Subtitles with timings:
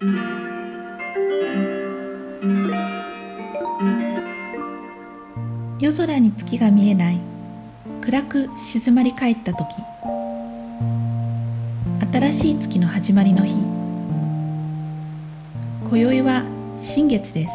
[0.00, 0.12] 夜
[5.96, 7.20] 空に月が見えない。
[8.00, 9.72] 暗く静まり返った時。
[12.12, 13.54] 新しい月の始まりの日。
[15.84, 16.42] 今宵は
[16.76, 17.54] 新月です。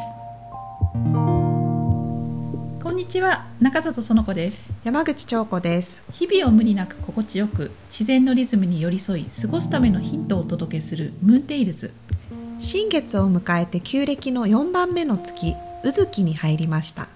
[2.82, 3.48] こんにちは。
[3.60, 4.62] 中里園子です。
[4.86, 6.02] 山口彫子です。
[6.14, 11.94] 日々を無理なく心地よく自然のリズムに寄り添い過ごすためのヒントをお届けするムーンテイルズ
[12.60, 17.08] 新月を迎えて旧暦の4番目の月宇月に入りました。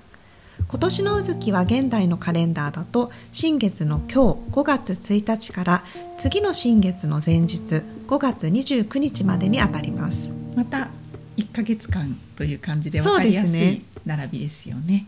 [0.69, 5.83] 今年の宇月は現代のカレンダーだと新月の今日5月1日から
[6.17, 10.31] 次の新月の前日5月29日までにあたります。
[10.55, 10.87] また
[11.35, 15.05] 1ヶ月間という感じで分かりやすい並びですよね。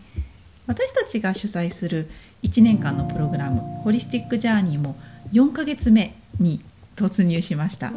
[0.67, 2.09] 私たちが主催する
[2.43, 4.97] 1年間のプログラムホリスティックジャーニーも
[5.31, 6.59] 4ヶ月目に
[6.95, 7.91] 突入しました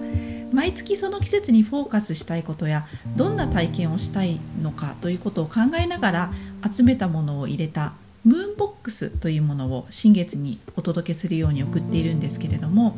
[0.53, 6.33] 毎月その季節にフォーカスしたいことやどんな体験をしたいのかということを考えながら
[6.75, 7.93] 集めたものを入れた
[8.25, 12.97] ムーンボックスというものを新月にお届けするように送っているんですけれども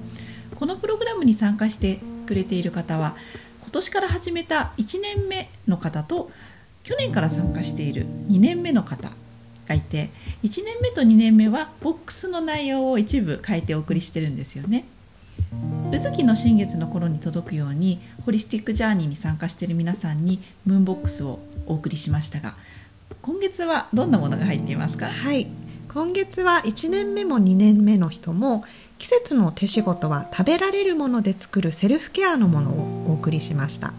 [0.55, 3.17] このプログラムに参加してくれている方は
[3.63, 6.31] 今年から始めた1年目の方と
[6.83, 9.11] 去年から参加している2年目の方
[9.69, 10.11] がいて
[10.43, 14.85] 1年目と2年目はボックスの内容を一部変えてお送りしてるんですよね。
[15.93, 22.55] 宇月の新月の頃に届くようにホリスティックジャーニーに参加している皆さんにムーンボックスをお送りしましたが
[23.23, 25.07] 今月はどんなものが入っていますか？
[25.07, 25.49] はい。
[25.93, 28.65] 今月は1年目も2年目の人も
[28.99, 33.93] 季節の手仕事は食べられるもので作るセルフケアのものをお送りしました。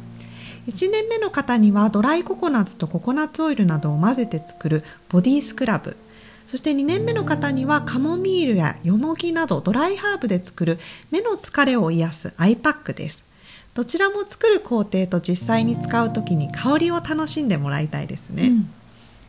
[0.68, 5.98] 1年目の方にはドライココナッツとココナッツオイルなどを混ぜて作るボディースクラブ。
[6.46, 10.80] そして2年目の方にはカモミールやヨモギなどドライハーブで作る
[11.12, 13.32] 目の疲れを癒すアイパックです。
[13.74, 18.70] どちらも作る工程と実際に使う時に香りを楽しんでもらいたいですね、うん、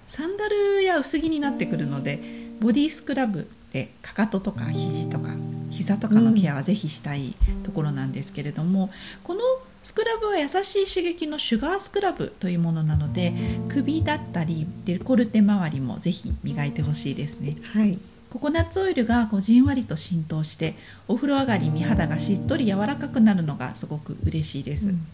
[0.07, 2.21] サンダルや薄着になってくるので
[2.61, 5.31] ボディスクラブでかかととか肘とか
[5.71, 8.91] 膝とかのケアはぜひしたいところなんですけれども、うん、
[9.23, 9.41] この
[9.83, 13.33] スクラブは優しい刺激のシュガースクラブというものなので
[13.69, 17.55] 首だったりデコルテ周りもぜひ磨いてほしいですね。
[17.73, 17.99] はい。
[18.31, 20.75] ココナッツオイルがこうじんわりと浸透して
[21.07, 25.07] お風呂上がりに肌がしっとり柔らかくなるのがすごく嬉しいです、うん、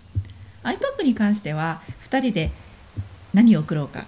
[0.62, 2.53] アイパックに関しては2人で
[3.34, 4.07] 何を送ろうか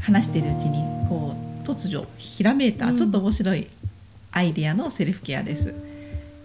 [0.00, 3.66] 話しているうちにこう突如ひらめいたちょっと面白い
[4.32, 5.74] アイデアのセルフケアです、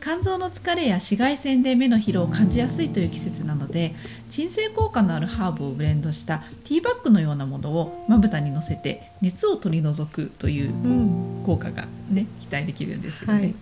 [0.01, 3.95] 肝臓の疲れや紫外線で目の疲労を感じやすいという季節なので
[4.29, 10.73] 鎮静効果のあるハーブをブレンドしたティーバッグのようなものをまぶたにのせて熱を取り除くという
[11.43, 13.39] 効果がね、期待できるんですよね。
[13.39, 13.55] はい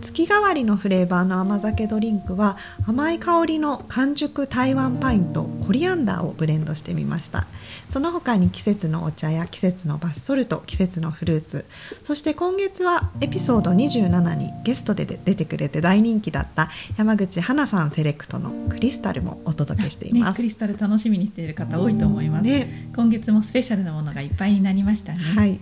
[0.00, 7.46] 月替わりのフレーバーの甘酒ドリンクは甘い香りの完熟台湾パインとコリアンダーをブレンドしてみました。
[7.90, 11.66] その他に季節のお茶や季節のバスソルト季節のフルーツ
[12.02, 25.58] そして今月はエピソード27にゲストで出てくれて大人気だった山口花さんセレクトのクリスタルもお届けしています、ね、クリスタル楽しみにしている方多いと思います、ね、今月もスペシャルなものがいっぱいになりましたね、はい、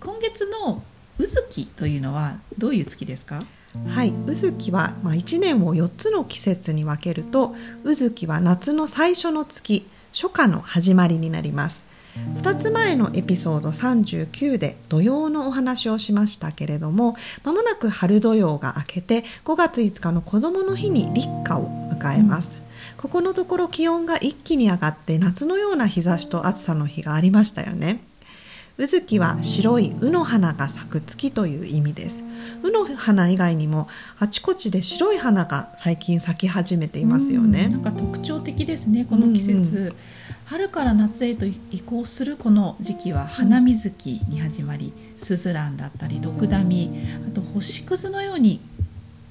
[0.00, 0.82] 今月の
[1.18, 3.44] 宇月というのはどういう月ですか？
[3.88, 11.82] はい、宇月は、まあ、1年を4つの季節に分けると宇月は夏の最初の月初夏の始まりになります。
[12.36, 22.56] 2つ前のエピソード39で土曜のお話をしましたけれどもまもなく春土曜が明けて5月5日の子どもの日に立夏を迎えます、
[22.96, 27.98] ここのところ気温が一気に上がって夏のような日差しと暑さの日がありましたよね。
[28.76, 32.24] 宇月は白い卯の花が咲く月という意味です。
[32.60, 33.86] 卯の花以外にも
[34.18, 37.68] あちこちで白い花が最近咲き始めていますよね。
[37.68, 39.94] なんか特徴的ですねこの季節、うんうん、
[40.46, 46.90] 春から夏へと移行するこの時期は花水木に始まりスズランだったりドクダミ
[47.28, 48.60] あと星屑のように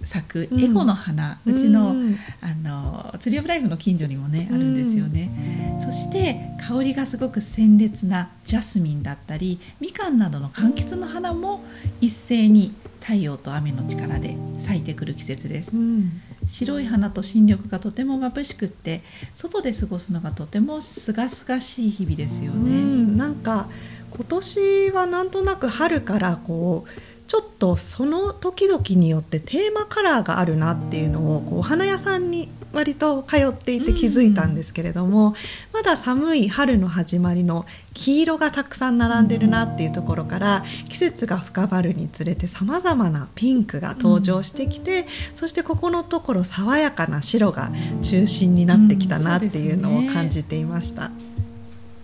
[0.03, 1.96] 咲くエゴの花、うん、うちの,、
[2.41, 11.64] あのツリー・オブ・ライフの近所にもねあるんですよね、そして香りがすごく鮮烈なジャスミンだったりみかんなどの柑橘の花も
[12.02, 19.03] 一斉に太陽と雨の力で咲いてくる季節です、うん、白い花と新緑がとても眩しくって
[19.35, 23.70] 外で過ごすのがとても清々しい日々ですよね、うん、なんか
[24.09, 35.34] 今年はなんとなく春からこうちょっとその時々によってテーマカラーがあるなっていうのをこうお花屋さんに割と通っていて気づいたんですけれども、うん、
[35.74, 37.66] まだ寒い春の始まりの
[37.96, 47.72] 黄色がたくさん並んでるなっていうところから季節が深まるにつれてさまざまなピンクが登場してきて、うん、そしてここのところ爽やかな白が
[48.03, 51.09] 中心になってきたなっていうのを感じていました。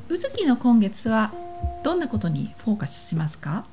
[0.07, 1.31] うずきの今月は
[1.83, 1.99] どん。
[1.99, 3.65] なことにフォーカスしますか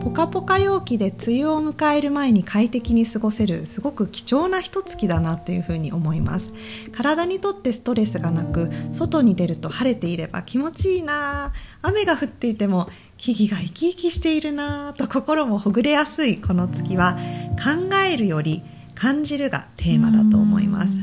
[0.00, 6.52] ポカポカ陽気で梅雨を迎える前に快適に過ごせるすごく貴重な一月だなというふうに思います。
[6.92, 11.52] 体にとってストレスがなく外に出ると晴れていれば気持ちいいな。
[11.82, 14.94] 雨が降っていても木々が生き生きしているな。
[14.94, 17.18] と心もほぐれやすいこの月は
[17.58, 18.62] 考えるより
[18.94, 20.97] 感じるがテーマだと思います。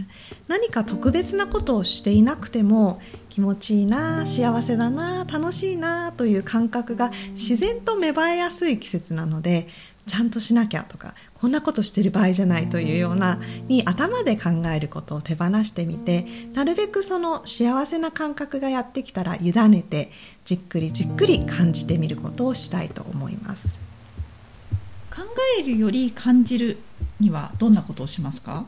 [0.65, 9.67] 何か特別なことをしていなくても気持ちいいな幸せだな楽しいなという感覚が自然と芽生えやすい季節なので
[10.07, 16.25] ちゃんとしなきゃとかこんなことしてる場合じゃないというようなに頭で考えることを手放してみて
[16.55, 20.09] なるべくその幸せな感覚がやってきたら委ねて
[20.45, 23.77] じっくりじっくり感じてみることをしたいと思います。
[25.15, 25.21] 考
[25.59, 26.79] えるより感じる
[27.19, 28.65] にはどんなことをしますか？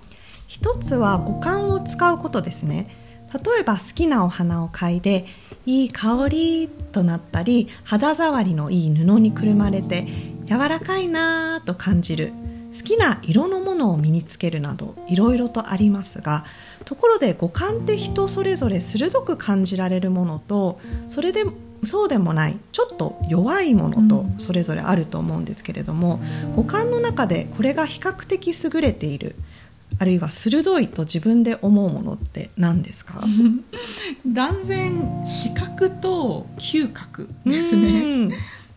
[0.48, 2.88] 一つは五感を使うことですね。
[3.34, 5.26] 例えば好きなお花を嗅いで
[5.66, 10.08] いい香りとなったり肌触りのいい布にくるまれて
[10.46, 12.32] 柔らかいなと感じる。
[12.76, 16.46] 好きな色のものを身につけるなどいろいろとありますが
[16.86, 21.44] ところで五感って人それぞれ鋭く感じられるものとそれで
[21.84, 26.20] そうでもないちょっと弱いものとそれぞれあると思うんですけれども、
[26.56, 29.36] 五感の中でこれが比較的優れている
[30.00, 33.22] あるいは鋭いと自分で思うものって何ですか？
[34.28, 38.30] 断然視覚と嗅覚ですね、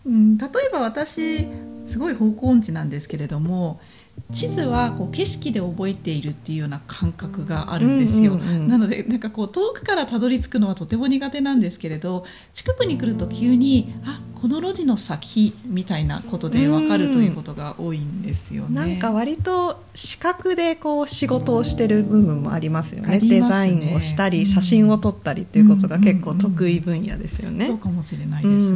[0.06, 1.46] うん、例えば私
[1.84, 3.80] すごい方向音痴なんですけれども
[4.32, 18.74] 地図はこう景色で覚えているっていうような感覚があるんですよ、なのでなんかこう遠くからたどり着くのはとても苦手なんですけれど近くに来ると急にあこの路地の先みたいなことで分かるということが多いんですよね。
[18.74, 23.18] なんか割と視覚でこう仕事をしてる部分もありますよね。
[23.18, 27.66] ねデザインをしたり、写真を撮ったりっていうことが結構得意分野ですよね。
[27.66, 28.72] そうかもしれないです。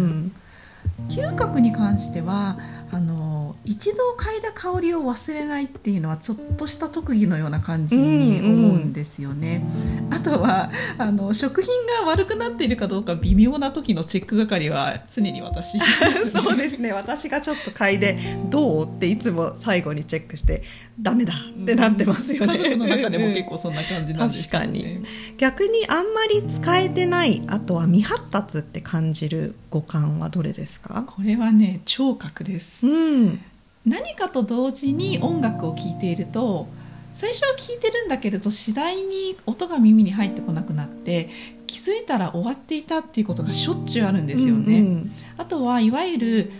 [1.08, 2.58] 嗅覚に関しては
[2.90, 9.64] あの一度嗅いだ香りを忘れないっていうのはちょっとした特技のような感じに思うんですよね。
[10.00, 11.72] うんうん、あとはあの食品
[12.02, 15.78] が悪くなっているかどうか微妙な時のチェック係は常に私
[16.30, 18.18] そうですね私がちょっと嗅いで
[18.50, 20.62] 「どう?」っていつも最後にチェックして
[21.00, 22.52] 「ダメだ」ってなってますよね。
[22.52, 25.00] 家族の中でも結構そんな感じなんですよね。
[25.38, 31.02] 逆にあんまり使えてないあとは未発達って感じる五感はどれですか？
[31.06, 32.73] これはね聴覚です。
[32.82, 32.86] う
[33.26, 33.40] ん、
[33.86, 36.66] 何かと同時に音楽を聴いていると
[37.14, 41.28] 最初は聴いてるんだけれど次第に音が耳に入ってこなくなって
[41.66, 44.80] 気づいたら終わっていたっていうことがしょっちゅうあるんですよね。
[44.80, 46.52] うんうん、あとはいわゆる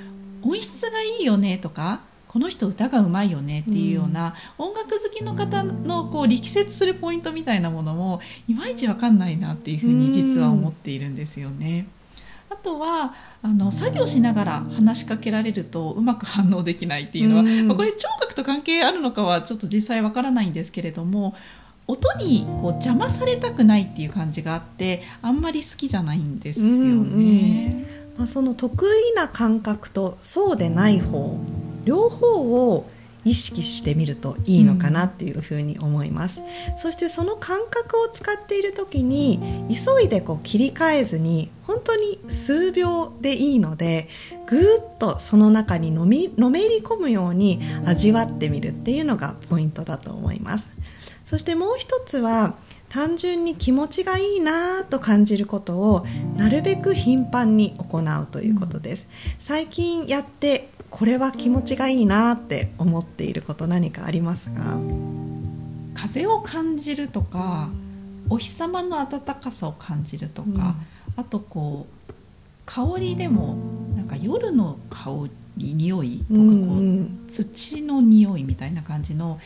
[0.42, 2.02] 音質がいいよねとか
[2.34, 11.86] この人歌がうまいよねっていうような、音楽好きの方のこう力説するポイントみたいなものもいまいち分かんないなっていうふうに実は思っているんですよね。
[12.54, 21.34] あとはあの作業しながら話しかけられるとうまく反応できないっていうのは、まあ、これ聴覚と関係あるのかはちょっと実際わからないんですけれども
[21.86, 27.84] 音にこう邪魔されたくないっていう感じがあってあんまり好きじゃないんですよね。
[28.16, 31.36] まあ、その得意な感覚とそうでない方
[31.84, 32.86] 両方を
[33.24, 44.08] 意識してみるといいのかなっていうふうに思います、うん、そしてその感覚を使っている時に急いでこう切り替えずに本当に数秒でいいので
[44.46, 50.72] ぐーっとその中にのみのめり込むように味わってみるっていうのがポイントだと思います。
[51.24, 52.54] そしてもう一つは
[52.90, 59.08] 単純に気持ちがいいなと感じることをなるべく頻繁に行うということです。
[59.38, 64.78] 最近やってこれは気持ちがいいなって思っていること何かありますか？
[65.94, 67.70] 風を感じるとか
[68.28, 70.54] お日様の暖かさを感じるとか、うん、
[71.16, 72.12] あとこう
[72.66, 73.56] 香りでも
[73.96, 79.38] なんか夜の香り匂いとかこう、うん、土の匂いみたいな感じの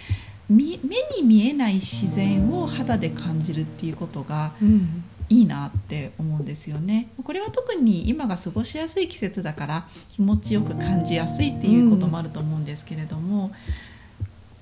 [0.49, 0.79] 目に
[1.23, 7.09] 見えない自然を肌で感じるっていうことが、うんいいなって思うんですよね。
[7.23, 13.53] これは特に今が過ごしやすい季節だから気持ちよく感じやすいっていうこともあると思うんですけれども、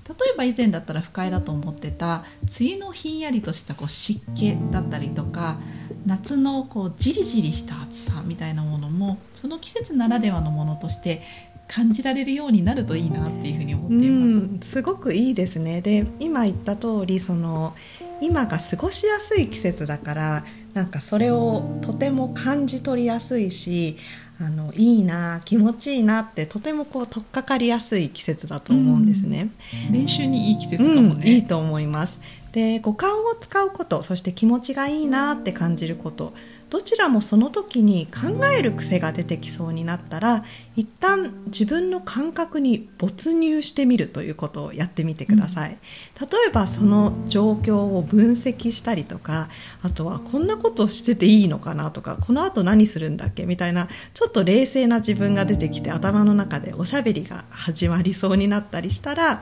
[0.07, 2.23] 例えば以前だったら不快だと思ってた
[2.59, 5.59] 梅雨のひんやりとしたこう湿気だったりとか
[6.05, 11.21] 夏のこうじりじりした暑さみたいなものもその季節ならではのものとして
[11.67, 14.29] 感じられるようになるといいなっていうふうに思っています。
[14.29, 15.81] うん、すごくいいですね。
[15.81, 17.75] で今言った通りその
[18.21, 23.97] 今が過ごしやすい季節だからなんかそれをとても感じ取りやすいし
[24.39, 29.49] あのいいな気持ちいいなってとてもこう取っかかりやすい季節だと思うんですね。
[29.87, 32.19] うん、練習にいい季節かもね、うん、いいと思います。
[32.51, 36.33] で五感を使うことそして気持ちがいいなって感じること
[36.69, 40.43] どちらもその時に考える癖が出てきそうになったら
[40.75, 45.77] 一旦自分の感覚に没入してみるということをやってみてください、
[46.19, 49.49] 例えばその状況を分析したりとか
[49.81, 59.41] あとはこんなことしてていいのかなとかこのあと何するんだっけみたいなちょっと冷静な自分が出てきて頭の中でおしゃべりが始まりそうになったりしたら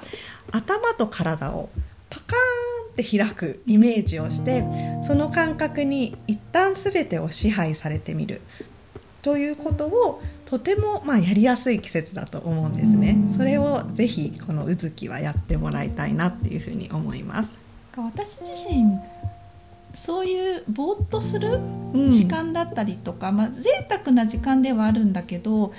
[0.51, 1.69] 頭と体を
[2.09, 2.54] パカン
[2.95, 4.63] って開くイメージをして
[5.01, 8.41] その感覚に一旦全てを支配されてみる
[9.21, 13.17] ということをとてもまあやりやすい季節だと思うんですね。
[13.35, 17.57] それをぜひこのうずきはやってもらいたいなっていうふうに思います。
[17.97, 18.99] 私自身
[19.95, 21.59] そういうぼーっとする
[22.09, 25.73] 時間だったりとか、うん、まあ贅沢な時間ではあるんだけど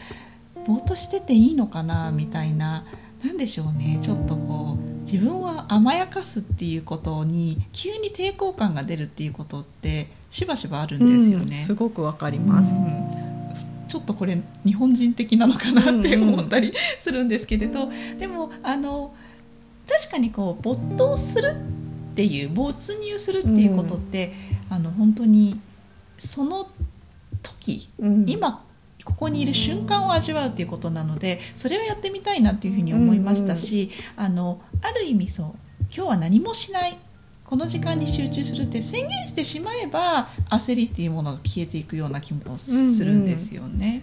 [0.66, 2.84] ぼーっとしてていいのかなみたいな
[3.22, 11.56] 何でしょうねちょっとこう自分は甘やかすっていうことに急に抵抗感が出るっていうことってしばしばあるんですよね。
[11.56, 19.14] うん、すごくわかります、うん、ちょっとこれ日本人的なのかなって思ったりするんですけれど、うんうん、でもあの
[19.88, 21.54] 確かにこう没頭する
[22.12, 24.32] っていう没入するっていうことって、
[24.70, 25.60] うん、あの本当に
[26.18, 26.68] その
[27.42, 28.64] 時、うん、今
[29.06, 35.54] ここにいる瞬間を味わうということなのでそれをやってみたいなっていうふうに思いましたし、うんうん、あのある意味そう
[35.94, 36.98] 今日は何もしない。
[37.44, 44.02] この時間に集中するって宣言してしまえば焦りっていうものが消えていくような気もするんですよね。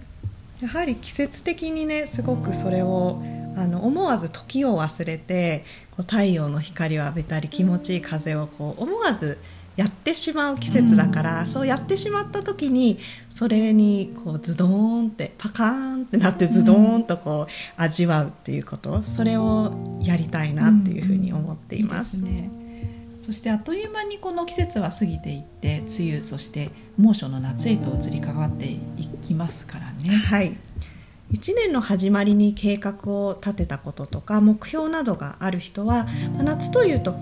[0.62, 3.22] うんうん、やはり季節的にねすごくそれを
[3.57, 9.38] あの思わず時を忘れてこう太陽の光を浴びたり気持ちいい風をこう思わず
[9.75, 12.99] やってしまう季節だから、うん、そうやってしまった時に
[13.29, 22.17] それにこうズドーンってパカーンってなってズドーンとこう味わうっていうことそれをやりたいなっていうふうに思っています。
[22.17, 22.25] うん。
[22.25, 22.63] いいすね。
[23.21, 28.79] そしてあっという間にこの季節は過ぎていって梅雨そして猛暑の夏へと移り変わってい
[29.21, 30.09] きますからね。
[30.09, 30.57] はい。
[31.31, 36.05] 1年の始まりに計画を立てたこととか目標などがある人は
[36.37, 37.15] 夏というと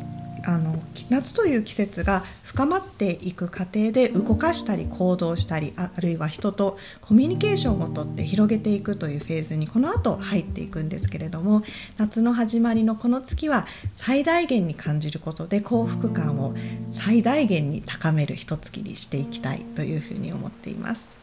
[0.46, 11.64] あの夏という季節が深まっていく過程で動かしたり行動したりあるいは人とコミュニケーションをとって広げていくというフェーズにこの後入っていくんですけれども
[11.98, 16.54] 夏の始まりのこの月は最大限に感じることで幸福感を
[16.92, 21.21] 最大限に高める一月にしていきたいというふうに思っています。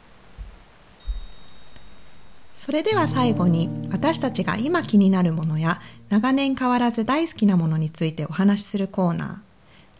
[2.58, 9.44] それでは最後に私たちが今気になるものや長年変わらず大好きなものについてお話しするコーナ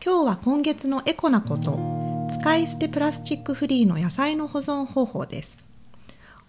[0.00, 0.05] ー。
[0.05, 1.79] 今日は今月のエコなこと
[2.29, 5.65] 使い捨てプラスチックフリーの野菜の保存方法です。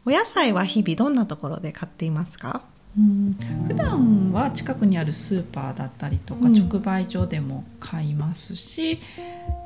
[0.03, 2.63] お野菜は日々どんなところで買っていますか？
[2.97, 3.37] うん
[3.67, 8.99] 普段は近くにあるスーパーだったりとか直売所でも買いますし、うん、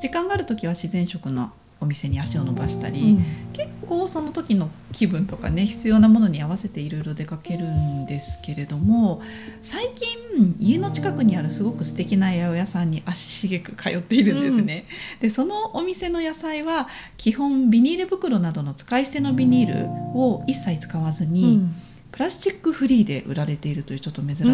[0.01, 9.21] 時間がある時は自然食のお店に足を伸ばしたり、うん、結構その時の気分とかね必要なものに合わせていろいろ出かけるんですけれども
[9.61, 14.85] 最近家の近くにあるすごく素敵な八百屋さんに足しげく通っているんですね。
[15.15, 16.87] うん、でそのお店の野菜は
[17.17, 21.75] 基本ビニール袋などの使い捨てのビニールを一切使わずに、うん、
[22.11, 24.47] プラスチックフリーで売られているというちょっと珍しい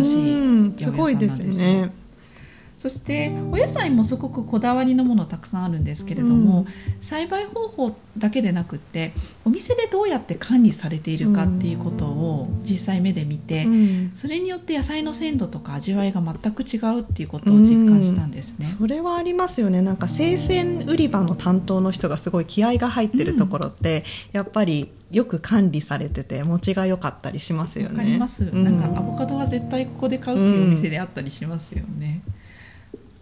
[0.84, 1.92] 八百屋さんなんですよ。
[2.80, 9.12] そしてお野菜もすごくこだわりのものたくさんあるんですけれども、うん、栽培方法だけでなくって
[9.44, 18.66] お店でどうやって管理されているかっていうことを実際目で見て、うん、それによって野菜の鮮度とか味わいが全く違うっていうことを実感したんですね。
[18.66, 19.82] それはありますよね。
[19.82, 27.98] なんか生鮮売り場の担当の人がすごい気合が入ってるところって、やっぱりよく管理されてて持ちが良かったりしますよね。
[27.98, 28.80] わかります、うん、なん。
[28.80, 32.22] かアボカドは絶対ここで買うっていうお店であったりしますよね。
[32.34, 32.39] うん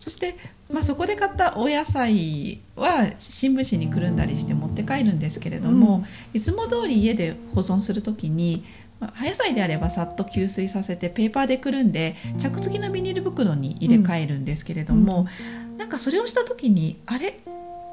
[0.08, 0.38] そして、
[0.72, 8.64] まあ、そこで買ったお野菜は新聞紙にくるんだりして持って帰るんですけれども、うん、いつも通り家で保存する時に
[9.02, 15.28] 葉野菜であればさっと吸水させてペーパーでくるんで着付きのビニール袋に入れ替えるんですけれども、
[15.68, 17.40] うん、なんかそれをした時にあれ？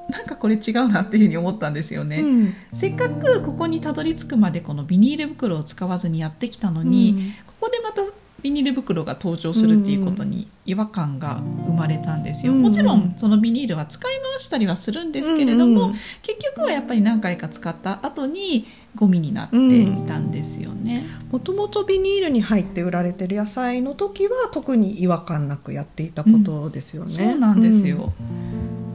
[0.08, 8.02] なんかこれ違うなっていうふうに思ったんですよね、うん、せっかくここにたどり着くまでこのビニール袋を使わずにやってきたのに、うん、ここでまた
[8.44, 21.06] ビニール袋が登場するっていうことに違和感が生まれたんですよ、もちろんそのビニールは使い回したりはするんですけれども、結局はやっぱり何回か使った後にゴミになっていたんですよね。
[21.32, 27.10] もともとビニールに入って売られてる野菜の時は特に違和感なくやっていたことですよね。
[27.10, 28.12] そうなんですよ、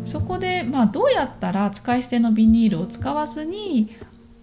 [0.05, 3.89] そこで、まあ、どうやったら使い捨てのビニールを使わずに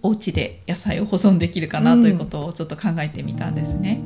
[0.03, 4.01] お家で野菜を保存できるかなということをちょっと考えてみたんですね。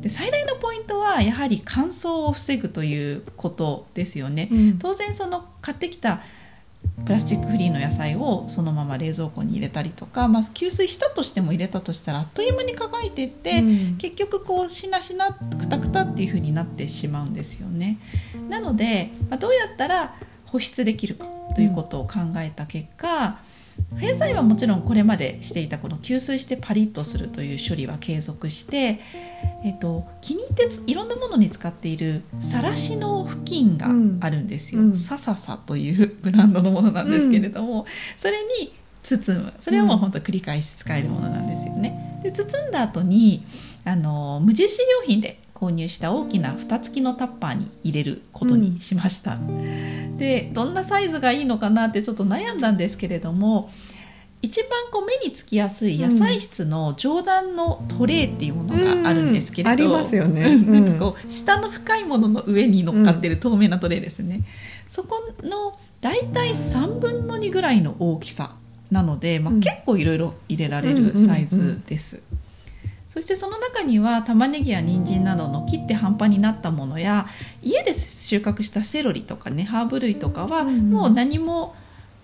[0.00, 4.48] で最大のポイントはやはり乾燥を防ぐということですよね。
[4.50, 6.20] うん、当然その買ってきた
[7.04, 17.98] プラスチックフリーの野菜をそのまま冷蔵庫に入れたりとか、まあ、給水したとしても入れたとしたらあっという間に乾いていって、うん、結局こうしなしなくたくたっていうふうになってしまうんですよね。
[18.48, 20.14] なので、まあ、どうやったら
[20.46, 23.38] 保湿できるかということを考えた結果、
[24.00, 29.00] 野菜はもちろんこれまでしていたこの吸水してパリッとするという処理は継続して、
[29.64, 33.88] えっと、気に入っていろんなものに使っているさらしの布巾が
[34.24, 39.52] あるんですよ、うん、サササというブランドのものなんですけれども、うん、それに包む。
[39.58, 42.20] それはもう本当繰り返し使えるものなんですよね。
[42.22, 43.44] で包んだ後に
[43.84, 53.70] あの無印良品で購入した大きな蓋付きのタッパーに入れることにしました、うん、でどんなサイズがいいのかなってちょっと悩んだんですけれども
[54.40, 64.44] 一番こう目につきやすい野菜室の上段のトレーっていうものがあるんですけれど、うん、ありますよね、なんかこう下の深いものの上に乗っかってる透明なトレーですね、うん、
[64.86, 68.54] そこの大体3分の2ぐらいの大きさ
[68.92, 72.22] なので、まあ、結構いろいろ入れられるサイズです、
[73.08, 77.26] そしてその中には玉ねぎや人参などの切って半端になったものや
[77.62, 81.74] 家で収穫したセロリとかねハーブ類とかはもう何も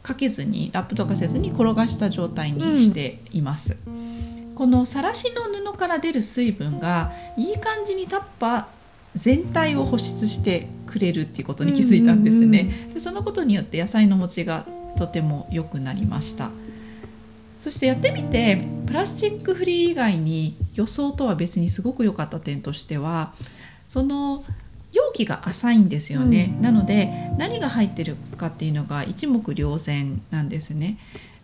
[0.02, 3.76] かけずにラップとかせずに転がした状態にしています。
[4.54, 8.64] このさらしの布から出る水分がいい感じにタッパー
[9.16, 12.64] 全体を保湿してくれるっていうことに気づいたんですね。
[12.92, 14.64] でそのことによって野菜の持ちが
[14.96, 16.50] とても良くなりました。
[17.64, 23.32] そしてやってみてプラスチックフリー以外に予想とは別にすごく良かった点としては
[23.88, 24.44] その
[24.92, 30.98] 容器が浅いんですよね、うん、なので何が入ってるかっていうのが一目瞭然なんですね。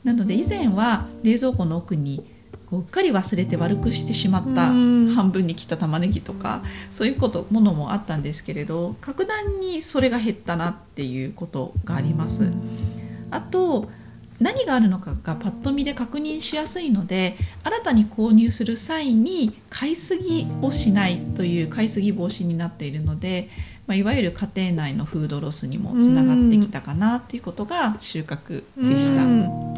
[0.04, 2.22] なので以前は冷蔵庫の奥に
[2.70, 12.52] うっかり忘れて悪くしてしまった半分に切った玉ねぎとかそういうことものもあったんですけれど格段にそれが減ったなっていうことがあります。
[13.30, 13.88] あと
[14.40, 23.50] 何があるのかがパッと見で確認しやすいので新たに購入する際に買いすぎをしないという買いすぎ防止になっているので、
[23.86, 29.26] まあ、いわゆる家庭内のフードロスにもつながってきたかなっていうことが収穫でした。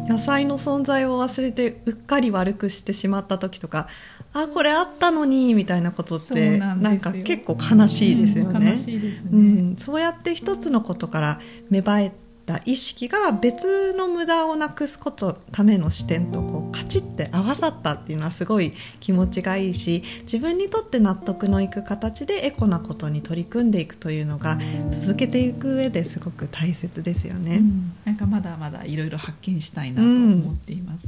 [0.05, 3.87] 野菜の存在を忘れてうっかり悪くしてしまった時とか
[4.33, 8.71] あこれあったのにみたいなことってなんか結構悲しいですよね。
[8.71, 12.11] 悲しいですね、うん、そうやって一つのことから芽生え
[12.45, 27.57] た意識が別の無駄をなくすことための視点とこうカチッて合わさったっていうのはすごい気持ちがいいし自分にとって納得のいく形でエコなことに取り組んでいくというのが続けていく上ですごく大切ですよね。
[27.57, 31.07] うん、なんかまだまだいろいろ発見したいなと思っています、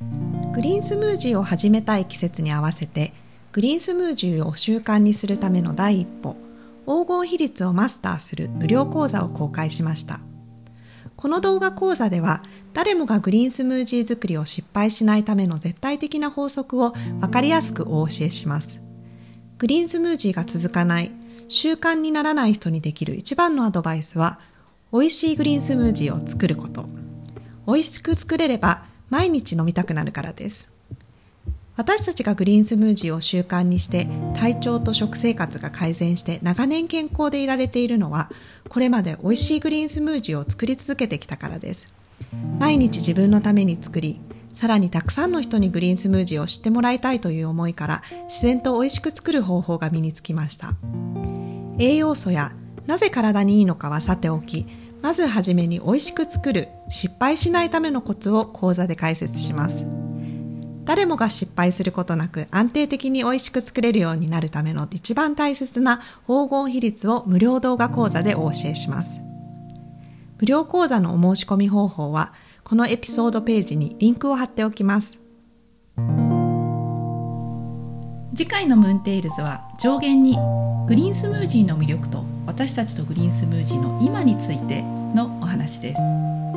[0.00, 3.12] うん、グリーンスムージーを始めたい季節に合わせて
[3.52, 6.36] グリーンスムージーを習慣にするための第一歩
[6.86, 10.20] 黄金比率をマスターする無料講座を公開しました。
[11.16, 18.80] この動画講座では誰もがグリーンスムージー作りを失敗しないための絶対的な法則を分かりやすくお教えします。
[19.58, 21.10] グリーンスムージーが続かない、
[21.48, 24.40] 習慣にならない人にできる一番のアドバイスは、
[24.92, 26.86] 美味しいグリーンスムージーを作ること。
[27.66, 30.69] 美味しく作れれば毎日飲みたくなるからです。
[31.80, 38.30] 私たちがグリーンスムージーを習慣にして体調と食生活が改善して長年健康でいられているのは
[38.68, 41.88] これまで美味しいグリーンスムージーを作り続けてきたからです。
[42.58, 44.20] 毎日自分のために作り
[44.52, 50.74] さらにたくさんの人にグリーンスムージーを知ってもらいたいという思いから自然と美味しく作る方法が身につきました。
[51.78, 52.52] 栄養素や
[52.86, 54.66] なぜ体にいいのかはさておき
[55.00, 60.09] まずはじめに美味しく作る失敗しないためのコツを講座で解説します。
[60.90, 69.20] 誰もが失敗することなく安定的に美味しく作れるようになるための一番大切な黄金比率を無料動画講座でお教えします。
[70.40, 72.32] 無料講座のお申し込み方法は
[72.64, 75.20] このエピソードページにリンクを貼っておきます。
[78.34, 80.38] 次回のムーンテイルズは上限に
[80.88, 86.49] グリーンスムージーの魅力と私たちとグリーンスムージーの今についてのお話です。